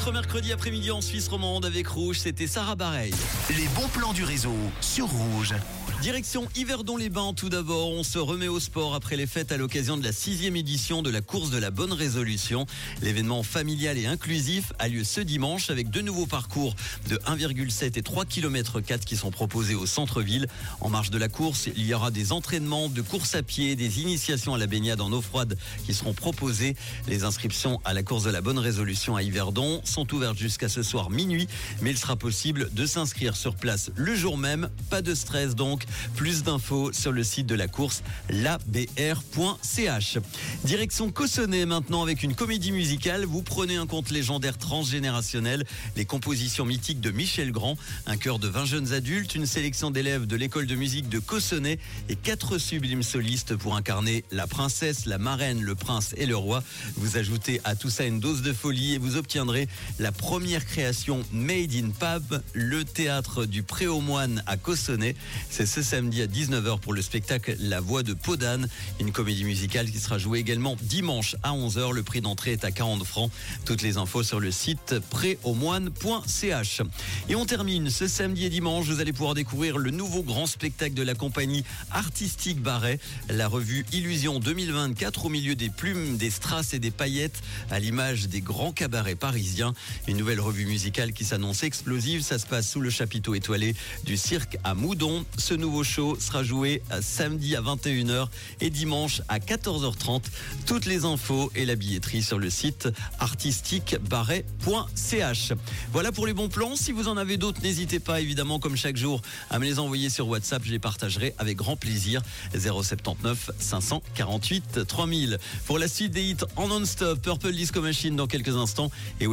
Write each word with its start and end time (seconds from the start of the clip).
Votre 0.00 0.12
mercredi 0.12 0.50
après-midi 0.50 0.90
en 0.90 1.02
Suisse 1.02 1.28
romande 1.28 1.66
avec 1.66 1.86
Rouge, 1.86 2.20
c'était 2.20 2.46
Sarah 2.46 2.74
Bareil. 2.74 3.12
Les 3.50 3.68
bons 3.74 3.88
plans 3.88 4.14
du 4.14 4.24
réseau 4.24 4.54
sur 4.80 5.06
Rouge. 5.06 5.54
Direction 6.00 6.48
Yverdon-les-Bains 6.56 7.34
tout 7.34 7.50
d'abord. 7.50 7.90
On 7.90 8.02
se 8.02 8.18
remet 8.18 8.48
au 8.48 8.58
sport 8.58 8.94
après 8.94 9.16
les 9.16 9.26
fêtes 9.26 9.52
à 9.52 9.58
l'occasion 9.58 9.98
de 9.98 10.02
la 10.02 10.12
sixième 10.12 10.56
édition 10.56 11.02
de 11.02 11.10
la 11.10 11.20
course 11.20 11.50
de 11.50 11.58
la 11.58 11.70
bonne 11.70 11.92
résolution. 11.92 12.64
L'événement 13.02 13.42
familial 13.42 13.98
et 13.98 14.06
inclusif 14.06 14.72
a 14.78 14.88
lieu 14.88 15.04
ce 15.04 15.20
dimanche 15.20 15.68
avec 15.68 15.90
deux 15.90 16.00
nouveaux 16.00 16.24
parcours 16.24 16.74
de 17.10 17.16
1,7 17.16 17.98
et 17.98 18.02
3 18.02 18.24
km 18.24 18.80
4 18.80 19.04
qui 19.04 19.16
sont 19.16 19.30
proposés 19.30 19.74
au 19.74 19.84
centre-ville. 19.84 20.46
En 20.80 20.88
marge 20.88 21.10
de 21.10 21.18
la 21.18 21.28
course, 21.28 21.68
il 21.76 21.84
y 21.84 21.92
aura 21.92 22.10
des 22.10 22.32
entraînements 22.32 22.88
de 22.88 23.02
course 23.02 23.34
à 23.34 23.42
pied, 23.42 23.76
des 23.76 24.00
initiations 24.00 24.54
à 24.54 24.58
la 24.58 24.66
baignade 24.66 25.02
en 25.02 25.12
eau 25.12 25.20
froide 25.20 25.58
qui 25.84 25.92
seront 25.92 26.14
proposées. 26.14 26.76
Les 27.08 27.24
inscriptions 27.24 27.78
à 27.84 27.92
la 27.92 28.02
course 28.02 28.24
de 28.24 28.30
la 28.30 28.40
bonne 28.40 28.58
résolution 28.58 29.16
à 29.16 29.22
Yverdon 29.22 29.82
sont 29.90 30.12
ouvertes 30.14 30.38
jusqu'à 30.38 30.68
ce 30.68 30.82
soir 30.82 31.10
minuit, 31.10 31.48
mais 31.82 31.90
il 31.90 31.98
sera 31.98 32.16
possible 32.16 32.70
de 32.72 32.86
s'inscrire 32.86 33.36
sur 33.36 33.54
place 33.54 33.90
le 33.96 34.14
jour 34.14 34.38
même. 34.38 34.70
Pas 34.88 35.02
de 35.02 35.14
stress 35.14 35.54
donc. 35.54 35.84
Plus 36.16 36.42
d'infos 36.42 36.92
sur 36.92 37.12
le 37.12 37.24
site 37.24 37.46
de 37.46 37.54
la 37.54 37.68
course 37.68 38.02
labr.ch. 38.30 40.18
Direction 40.64 41.10
Cossonay 41.10 41.66
maintenant 41.66 42.02
avec 42.02 42.22
une 42.22 42.34
comédie 42.34 42.72
musicale. 42.72 43.24
Vous 43.24 43.42
prenez 43.42 43.76
un 43.76 43.86
conte 43.86 44.10
légendaire 44.10 44.58
transgénérationnel, 44.58 45.64
les 45.96 46.04
compositions 46.04 46.64
mythiques 46.64 47.00
de 47.00 47.10
Michel 47.10 47.52
Grand, 47.52 47.76
un 48.06 48.16
chœur 48.16 48.38
de 48.38 48.48
20 48.48 48.64
jeunes 48.64 48.92
adultes, 48.92 49.34
une 49.34 49.46
sélection 49.46 49.90
d'élèves 49.90 50.26
de 50.26 50.36
l'école 50.36 50.66
de 50.66 50.74
musique 50.74 51.08
de 51.08 51.18
Cossonay 51.18 51.78
et 52.08 52.16
quatre 52.16 52.58
sublimes 52.58 53.02
solistes 53.02 53.56
pour 53.56 53.76
incarner 53.76 54.24
la 54.30 54.46
princesse, 54.46 55.06
la 55.06 55.18
marraine, 55.18 55.62
le 55.62 55.74
prince 55.74 56.14
et 56.16 56.26
le 56.26 56.36
roi. 56.36 56.62
Vous 56.96 57.16
ajoutez 57.16 57.60
à 57.64 57.74
tout 57.74 57.90
ça 57.90 58.04
une 58.04 58.20
dose 58.20 58.42
de 58.42 58.52
folie 58.52 58.94
et 58.94 58.98
vous 58.98 59.16
obtiendrez 59.16 59.68
la 59.98 60.12
première 60.12 60.64
création 60.64 61.22
Made 61.32 61.74
in 61.74 61.90
Pub, 61.90 62.40
le 62.52 62.84
théâtre 62.84 63.44
du 63.44 63.62
Préaumoine 63.62 64.42
à 64.46 64.56
Cossonay. 64.56 65.14
C'est 65.50 65.66
ce 65.66 65.82
samedi 65.82 66.22
à 66.22 66.26
19h 66.26 66.80
pour 66.80 66.92
le 66.92 67.02
spectacle 67.02 67.56
La 67.60 67.80
Voix 67.80 68.02
de 68.02 68.14
Podane, 68.14 68.68
une 69.00 69.12
comédie 69.12 69.44
musicale 69.44 69.90
qui 69.90 69.98
sera 69.98 70.18
jouée 70.18 70.38
également 70.38 70.76
dimanche 70.80 71.36
à 71.42 71.52
11h. 71.52 71.92
Le 71.92 72.02
prix 72.02 72.20
d'entrée 72.20 72.52
est 72.52 72.64
à 72.64 72.70
40 72.70 73.04
francs. 73.04 73.30
Toutes 73.64 73.82
les 73.82 73.96
infos 73.96 74.22
sur 74.22 74.40
le 74.40 74.50
site 74.50 74.94
préaumoine.ch. 75.10 76.82
Et 77.28 77.34
on 77.34 77.46
termine 77.46 77.90
ce 77.90 78.08
samedi 78.08 78.46
et 78.46 78.50
dimanche. 78.50 78.86
Vous 78.86 79.00
allez 79.00 79.12
pouvoir 79.12 79.34
découvrir 79.34 79.78
le 79.78 79.90
nouveau 79.90 80.22
grand 80.22 80.46
spectacle 80.46 80.94
de 80.94 81.02
la 81.02 81.14
compagnie 81.14 81.64
artistique 81.90 82.60
Barret, 82.60 82.98
la 83.28 83.48
revue 83.48 83.84
Illusion 83.92 84.40
2024 84.40 85.26
au 85.26 85.28
milieu 85.28 85.54
des 85.54 85.70
plumes, 85.70 86.16
des 86.16 86.30
strass 86.30 86.74
et 86.74 86.78
des 86.78 86.90
paillettes 86.90 87.42
à 87.70 87.78
l'image 87.78 88.28
des 88.28 88.40
grands 88.40 88.72
cabarets 88.72 89.14
parisiens. 89.14 89.59
Une 90.08 90.16
nouvelle 90.16 90.40
revue 90.40 90.66
musicale 90.66 91.12
qui 91.12 91.24
s'annonce 91.24 91.62
explosive. 91.62 92.22
Ça 92.22 92.38
se 92.38 92.46
passe 92.46 92.70
sous 92.70 92.80
le 92.80 92.90
chapiteau 92.90 93.34
étoilé 93.34 93.74
du 94.04 94.16
cirque 94.16 94.58
à 94.64 94.74
Moudon. 94.74 95.24
Ce 95.36 95.54
nouveau 95.54 95.84
show 95.84 96.16
sera 96.18 96.42
joué 96.42 96.82
samedi 97.00 97.56
à 97.56 97.60
21h 97.60 98.28
et 98.60 98.70
dimanche 98.70 99.22
à 99.28 99.38
14h30. 99.38 100.22
Toutes 100.66 100.86
les 100.86 101.04
infos 101.04 101.50
et 101.54 101.64
la 101.64 101.76
billetterie 101.76 102.22
sur 102.22 102.38
le 102.38 102.50
site 102.50 102.88
artistiquebarret.ch. 103.18 105.52
Voilà 105.92 106.12
pour 106.12 106.26
les 106.26 106.32
bons 106.32 106.48
plans. 106.48 106.76
Si 106.76 106.92
vous 106.92 107.08
en 107.08 107.16
avez 107.16 107.36
d'autres, 107.36 107.60
n'hésitez 107.62 108.00
pas 108.00 108.20
évidemment 108.20 108.58
comme 108.58 108.76
chaque 108.76 108.96
jour 108.96 109.22
à 109.50 109.58
me 109.58 109.64
les 109.64 109.78
envoyer 109.78 110.10
sur 110.10 110.28
WhatsApp. 110.28 110.62
Je 110.64 110.72
les 110.72 110.78
partagerai 110.78 111.34
avec 111.38 111.56
grand 111.56 111.76
plaisir. 111.76 112.22
079 112.54 113.50
548 113.58 114.86
3000. 114.86 115.38
Pour 115.66 115.78
la 115.78 115.88
suite 115.88 116.12
des 116.12 116.22
hits 116.22 116.36
en 116.56 116.68
non-stop, 116.68 117.20
Purple 117.20 117.52
Disco 117.52 117.80
Machine 117.80 118.16
dans 118.16 118.26
quelques 118.26 118.56
instants. 118.56 118.90
Et 119.20 119.26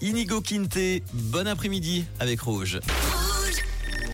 Inigo 0.00 0.40
Quinte. 0.40 1.02
Bon 1.12 1.46
après-midi 1.46 2.04
avec. 2.18 2.40
Rouge. 2.42 2.80